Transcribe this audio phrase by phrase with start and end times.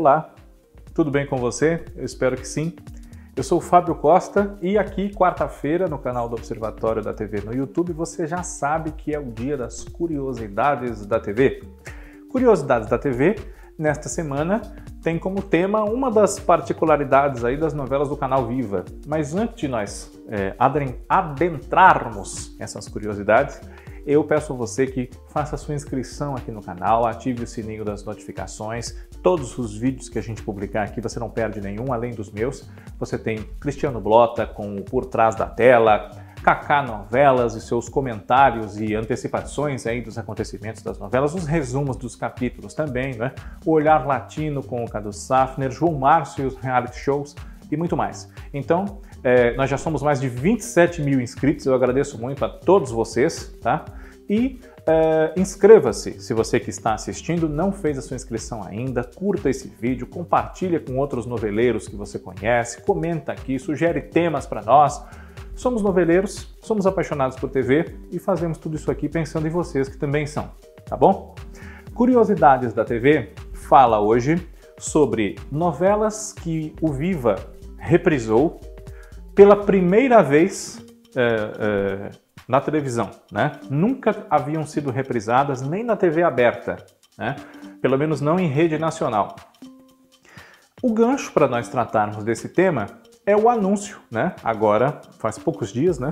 [0.00, 0.32] Olá,
[0.94, 1.84] tudo bem com você?
[1.94, 2.74] Eu espero que sim.
[3.36, 7.52] Eu sou o Fábio Costa e aqui, quarta-feira, no canal do Observatório da TV no
[7.54, 11.62] YouTube, você já sabe que é o dia das curiosidades da TV.
[12.32, 13.36] Curiosidades da TV,
[13.78, 14.62] nesta semana,
[15.02, 18.86] tem como tema uma das particularidades aí das novelas do canal Viva.
[19.06, 20.54] Mas antes de nós é,
[21.10, 23.60] adentrarmos essas curiosidades,
[24.06, 28.02] eu peço a você que faça sua inscrição aqui no canal, ative o sininho das
[28.02, 28.96] notificações.
[29.22, 32.68] Todos os vídeos que a gente publicar aqui você não perde nenhum, além dos meus.
[32.98, 36.10] Você tem Cristiano Blota com o Por Trás da Tela,
[36.42, 42.16] Kaká Novelas e seus comentários e antecipações aí dos acontecimentos das novelas, os resumos dos
[42.16, 43.32] capítulos também, né?
[43.64, 47.36] O Olhar Latino com o Cadu Safner, João Márcio e os reality shows
[47.70, 48.32] e muito mais.
[48.54, 52.90] Então, é, nós já somos mais de 27 mil inscritos, eu agradeço muito a todos
[52.90, 53.84] vocês, tá?
[54.28, 59.50] E é, inscreva-se se você que está assistindo não fez a sua inscrição ainda, curta
[59.50, 65.02] esse vídeo, compartilha com outros noveleiros que você conhece, comenta aqui, sugere temas para nós.
[65.54, 69.98] Somos noveleiros, somos apaixonados por TV e fazemos tudo isso aqui pensando em vocês que
[69.98, 70.50] também são,
[70.86, 71.34] tá bom?
[71.94, 77.36] Curiosidades da TV fala hoje sobre novelas que o Viva
[77.76, 78.58] reprisou
[79.34, 80.82] pela primeira vez
[81.14, 82.10] é, é,
[82.50, 83.10] na televisão.
[83.30, 83.52] Né?
[83.70, 86.84] Nunca haviam sido reprisadas nem na TV aberta,
[87.16, 87.36] né?
[87.80, 89.36] pelo menos não em rede nacional.
[90.82, 92.86] O gancho para nós tratarmos desse tema
[93.24, 94.34] é o anúncio, né?
[94.42, 96.10] agora faz poucos dias, né?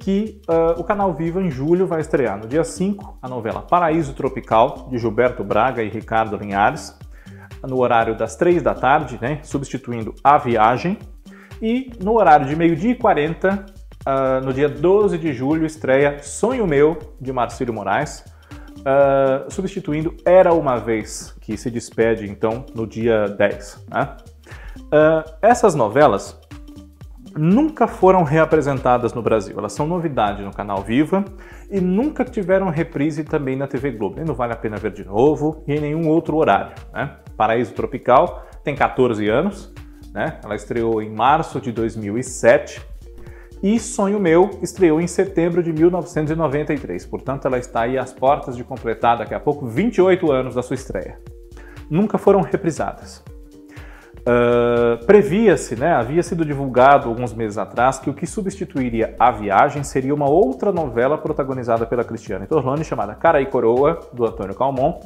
[0.00, 4.12] que uh, o canal Viva em julho vai estrear no dia 5 a novela Paraíso
[4.12, 6.98] Tropical, de Gilberto Braga e Ricardo Linhares,
[7.62, 9.40] no horário das 3 da tarde, né?
[9.42, 10.98] substituindo A Viagem,
[11.62, 13.64] e no horário de meio-dia e 40,
[14.06, 18.24] uh, no dia 12 de julho, estreia Sonho Meu, de Marcílio Moraes,
[18.80, 23.86] uh, substituindo Era Uma Vez, que se despede então no dia 10.
[23.90, 24.16] Né?
[24.78, 26.38] Uh, essas novelas
[27.36, 29.58] nunca foram reapresentadas no Brasil.
[29.58, 31.24] Elas são novidade no canal Viva
[31.70, 34.16] e nunca tiveram reprise também na TV Globo.
[34.16, 36.72] Nem não vale a pena ver de novo e em nenhum outro horário.
[36.92, 37.16] Né?
[37.36, 39.72] Paraíso Tropical tem 14 anos,
[40.12, 40.38] né?
[40.44, 42.80] Ela estreou em março de 2007
[43.64, 47.06] e Sonho Meu estreou em setembro de 1993.
[47.06, 50.74] Portanto, ela está aí às portas de completar daqui a pouco 28 anos da sua
[50.74, 51.18] estreia.
[51.88, 53.24] Nunca foram reprisadas.
[54.20, 59.82] Uh, Previa-se, né, havia sido divulgado alguns meses atrás que o que substituiria A Viagem
[59.82, 65.00] seria uma outra novela protagonizada pela Cristiane Torlone chamada Cara e Coroa, do Antônio Calmon,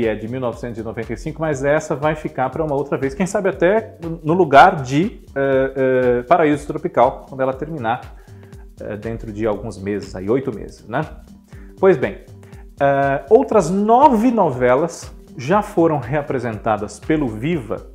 [0.00, 3.98] que é de 1995, mas essa vai ficar para uma outra vez, quem sabe até
[4.22, 8.16] no lugar de uh, uh, Paraíso Tropical, quando ela terminar
[8.80, 11.02] uh, dentro de alguns meses, aí oito meses, né?
[11.78, 12.24] Pois bem,
[13.30, 17.90] outras nove novelas já foram reapresentadas pelo Viva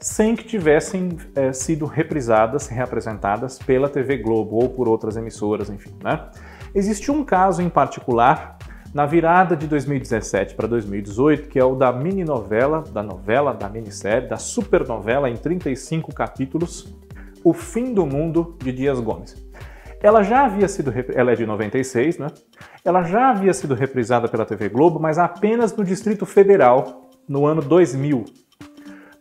[0.00, 1.16] sem que tivessem
[1.52, 6.28] sido reprisadas, reapresentadas pela TV Globo ou por outras emissoras, enfim, né?
[6.74, 8.57] Existe um caso em particular
[8.92, 13.68] na virada de 2017 para 2018, que é o da mini novela, da novela, da
[13.68, 16.94] minissérie, da supernovela em 35 capítulos,
[17.44, 19.36] O Fim do Mundo de Dias Gomes.
[20.00, 22.28] Ela já havia sido, ela é de 96, né?
[22.84, 27.60] Ela já havia sido reprisada pela TV Globo, mas apenas no Distrito Federal, no ano
[27.60, 28.24] 2000,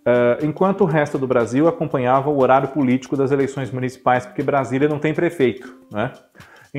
[0.08, 4.88] Uh, enquanto o resto do Brasil acompanhava o horário político das eleições municipais, porque Brasília
[4.88, 5.82] não tem prefeito.
[5.92, 6.14] Né?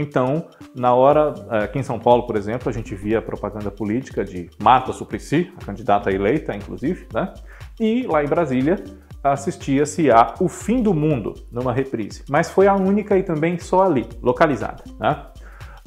[0.01, 4.25] Então, na hora, eh, aqui em São Paulo, por exemplo, a gente via propaganda política
[4.25, 7.35] de Marta Suplicy, a candidata eleita, inclusive, né?
[7.81, 8.77] E lá em Brasília
[9.25, 12.23] assistia-se a O Fim do Mundo, numa reprise.
[12.31, 14.85] Mas foi a única e também só ali, localizada.
[15.01, 15.21] Né?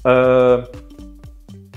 [0.06, 0.70] Uh,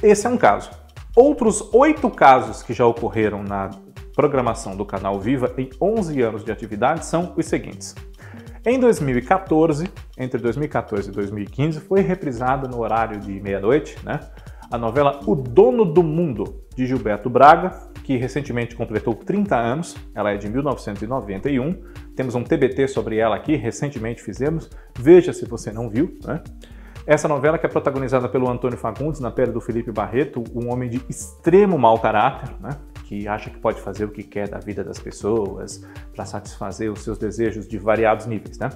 [0.03, 0.71] esse é um caso.
[1.15, 3.71] Outros oito casos que já ocorreram na
[4.17, 7.95] programação do canal Viva em 11 anos de atividade são os seguintes.
[8.67, 14.21] Em 2014, entre 2014 e 2015, foi reprisada no horário de meia-noite, né?
[14.71, 20.33] A novela O Dono do Mundo, de Gilberto Braga, que recentemente completou 30 anos, ela
[20.33, 21.77] é de 1991.
[22.17, 24.71] Temos um TBT sobre ela aqui, recentemente fizemos.
[24.99, 26.43] Veja se você não viu, né?
[27.07, 30.89] Essa novela que é protagonizada pelo Antônio Fagundes, na pele do Felipe Barreto, um homem
[30.89, 32.71] de extremo mau caráter, né?
[33.05, 37.03] Que acha que pode fazer o que quer da vida das pessoas para satisfazer os
[37.03, 38.71] seus desejos de variados níveis, né?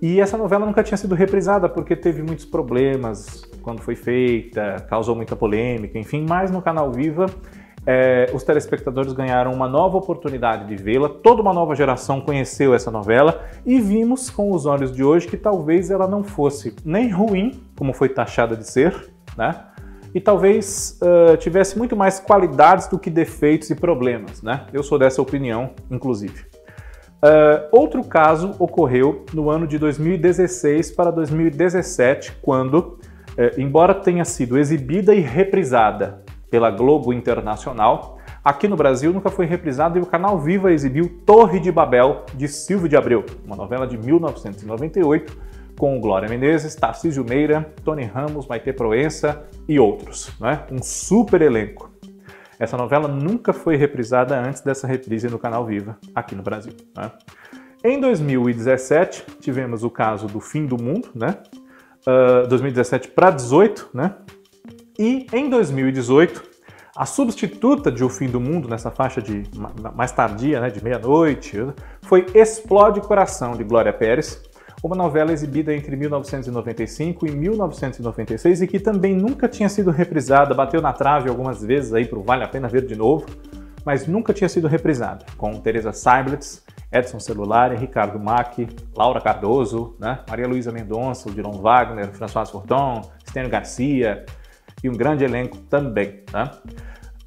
[0.00, 5.14] E essa novela nunca tinha sido reprisada porque teve muitos problemas quando foi feita, causou
[5.16, 7.26] muita polêmica, enfim, mas no canal Viva
[7.86, 12.90] é, os telespectadores ganharam uma nova oportunidade de vê-la, toda uma nova geração conheceu essa
[12.90, 17.62] novela e vimos com os olhos de hoje que talvez ela não fosse nem ruim,
[17.76, 19.54] como foi taxada de ser, né?
[20.16, 24.64] E talvez uh, tivesse muito mais qualidades do que defeitos e problemas, né?
[24.72, 26.46] Eu sou dessa opinião, inclusive.
[27.16, 34.56] Uh, outro caso ocorreu no ano de 2016 para 2017, quando, uh, embora tenha sido
[34.56, 40.38] exibida e reprisada pela Globo Internacional, aqui no Brasil nunca foi reprisada e o canal
[40.38, 45.36] Viva exibiu Torre de Babel, de Silvio de Abreu, uma novela de 1998,
[45.78, 50.30] com Glória Menezes, Tarcísio Meira, Tony Ramos, Maite Proença e outros.
[50.40, 50.64] Né?
[50.70, 51.90] Um super elenco.
[52.58, 56.72] Essa novela nunca foi reprisada antes dessa reprise no canal Viva, aqui no Brasil.
[56.96, 57.10] Né?
[57.84, 61.36] Em 2017, tivemos o caso do Fim do Mundo, né?
[62.06, 64.14] Uh, 2017 para 18, né?
[64.98, 66.42] E em 2018,
[66.96, 69.42] a substituta de O Fim do Mundo, nessa faixa de
[69.94, 71.58] mais tardia, né, de meia-noite,
[72.00, 74.42] foi Explode Coração, de Glória Pérez,
[74.82, 80.80] uma novela exibida entre 1995 e 1996 e que também nunca tinha sido reprisada, bateu
[80.80, 83.26] na trave algumas vezes aí para Vale a Pena Ver de Novo,
[83.84, 90.20] mas nunca tinha sido reprisada, com Teresa Seiblitz, Edson Celular, Ricardo Mack, Laura Cardoso, né?
[90.28, 94.24] Maria Luísa Mendonça, Diron Wagner, François Forton, Stênio Garcia
[94.82, 96.22] e um grande elenco também.
[96.32, 96.50] Né?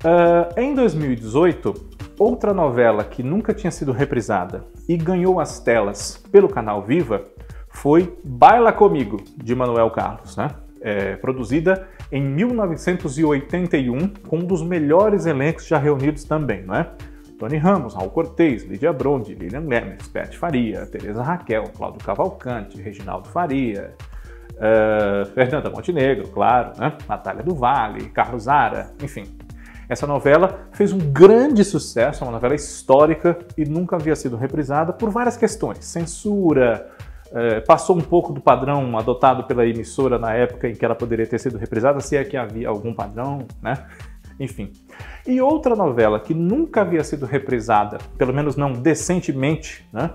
[0.03, 1.73] Uh, em 2018,
[2.19, 7.25] outra novela que nunca tinha sido reprisada e ganhou as telas pelo canal Viva
[7.69, 10.49] foi Baila Comigo, de Manuel Carlos, né?
[10.81, 16.91] É, produzida em 1981, com um dos melhores elencos já reunidos também, não é?
[17.37, 23.29] Tony Ramos, Raul Cortez, Lídia Brondi, Lilian Lemes, Pet Faria, Teresa Raquel, Cláudio Cavalcante, Reginaldo
[23.29, 23.93] Faria,
[24.55, 26.97] uh, Fernanda Montenegro, claro, né?
[27.07, 27.55] Natália do
[28.13, 29.38] Carlos Zara, enfim.
[29.89, 34.93] Essa novela fez um grande sucesso, é uma novela histórica e nunca havia sido reprisada
[34.93, 35.83] por várias questões.
[35.83, 36.91] Censura,
[37.31, 41.25] é, passou um pouco do padrão adotado pela emissora na época em que ela poderia
[41.25, 43.83] ter sido reprisada, se é que havia algum padrão, né?
[44.39, 44.71] Enfim.
[45.27, 50.11] E outra novela que nunca havia sido reprisada, pelo menos não decentemente, né?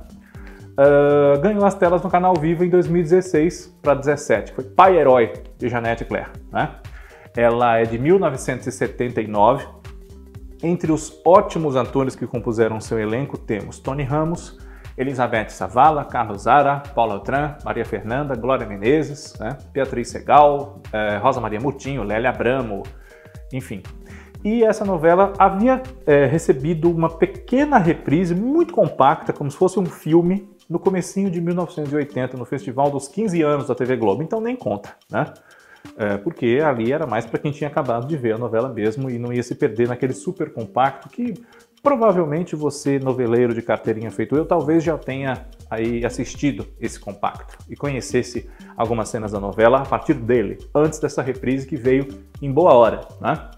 [0.75, 4.53] Uh, ganhou as telas no canal Vivo em 2016 para 17.
[4.53, 6.31] Foi Pai Herói, de Janete Claire.
[6.51, 6.69] Né?
[7.37, 9.67] Ela é de 1979.
[10.63, 14.59] Entre os ótimos atores que compuseram seu elenco temos Tony Ramos,
[14.97, 19.59] Elizabeth Savala, Carlos Zara, Paula Tran, Maria Fernanda, Glória Menezes, né?
[19.73, 22.85] Beatriz Segal, eh, Rosa Maria Murtinho, Lélia Abramo,
[23.53, 23.83] enfim.
[24.45, 29.87] E essa novela havia eh, recebido uma pequena reprise, muito compacta, como se fosse um
[29.87, 34.57] filme, no comecinho de 1980, no Festival dos 15 anos da TV Globo, então nem
[34.57, 35.33] conta, né?
[35.97, 39.19] É, porque ali era mais para quem tinha acabado de ver a novela mesmo e
[39.19, 41.35] não ia se perder naquele super compacto que
[41.85, 47.77] Provavelmente você, noveleiro de carteirinha feito eu, talvez já tenha aí assistido esse compacto e
[47.77, 52.09] conhecesse algumas cenas da novela a partir dele, antes dessa reprise que veio
[52.41, 53.01] em boa hora.
[53.21, 53.51] Né?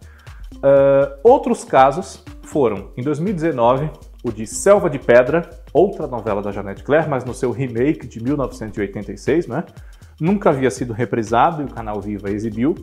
[0.56, 3.88] Uh, outros casos foram, em 2019,
[4.24, 8.20] o de Selva de Pedra, outra novela da Janete Claire, mas no seu remake de
[8.20, 9.64] 1986, né?
[10.20, 12.74] Nunca havia sido reprisado e o canal Viva exibiu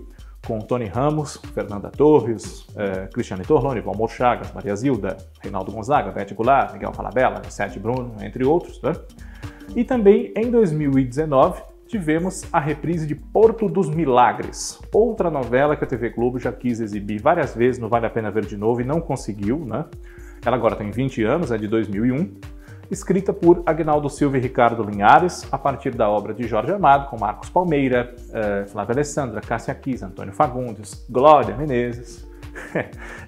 [0.45, 6.33] com Tony Ramos, Fernanda Torres, eh, Cristiane Torlone, Valmor Chagas, Maria Zilda, Reinaldo Gonzaga, Bete
[6.33, 8.81] Goulart, Miguel Falabella, Sete Bruno, entre outros.
[8.81, 8.91] Né?
[9.75, 15.87] E também em 2019 tivemos a reprise de Porto dos Milagres, outra novela que a
[15.87, 18.83] TV Globo já quis exibir várias vezes, não vale a pena ver de novo e
[18.83, 19.59] não conseguiu.
[19.59, 19.85] Né?
[20.45, 22.33] Ela agora tem 20 anos, é de 2001
[22.93, 27.19] escrita por Agnaldo Silva e Ricardo Linhares, a partir da obra de Jorge Amado, com
[27.19, 32.27] Marcos Palmeira, eh, Flávia Alessandra, Cássia Kiss, Antônio Fagundes, Glória Menezes,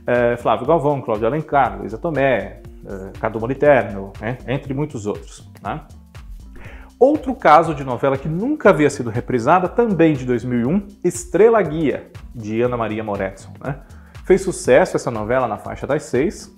[0.07, 5.49] eh, Flávio Galvão, Cláudio Alencar, Luísa Tomé, eh, Cadu Moliterno, né, entre muitos outros.
[5.61, 5.81] Né?
[6.97, 12.61] Outro caso de novela que nunca havia sido reprisada, também de 2001, Estrela Guia, de
[12.61, 13.51] Ana Maria Moretson.
[13.61, 13.77] Né?
[14.23, 16.54] Fez sucesso essa novela na faixa das seis,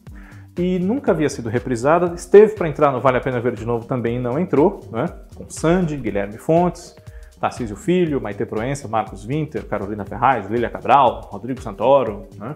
[0.58, 2.16] e nunca havia sido reprisada.
[2.16, 5.06] Esteve para entrar no Vale a Pena Ver de Novo também e não entrou, né?
[5.36, 6.96] com Sandy, Guilherme Fontes,
[7.40, 12.28] Tarcísio Filho, Maite Proença, Marcos Winter, Carolina Ferraz, Lília Cabral, Rodrigo Santoro.
[12.38, 12.56] Né?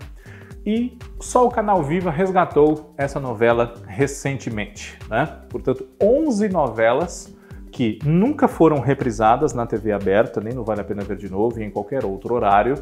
[0.65, 4.98] E só o Canal Viva resgatou essa novela recentemente.
[5.10, 5.27] Né?
[5.50, 7.36] Portanto, 11 novelas
[7.72, 11.60] que nunca foram reprisadas na TV aberta, nem no Vale a Pena Ver de Novo
[11.60, 12.75] e em qualquer outro horário,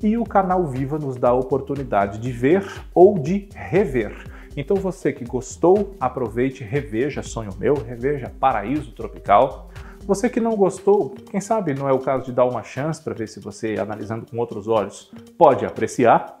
[0.00, 2.64] e o Canal Viva nos dá a oportunidade de ver
[2.94, 4.35] ou de rever.
[4.56, 9.70] Então você que gostou, aproveite, reveja Sonho Meu, reveja Paraíso Tropical.
[10.06, 13.12] Você que não gostou, quem sabe não é o caso de dar uma chance para
[13.12, 16.40] ver se você, analisando com outros olhos, pode apreciar.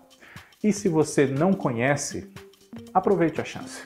[0.64, 2.32] E se você não conhece,
[2.94, 3.82] aproveite a chance.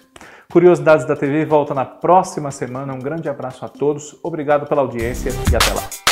[0.53, 2.93] Curiosidades da TV volta na próxima semana.
[2.93, 6.10] Um grande abraço a todos, obrigado pela audiência e até lá.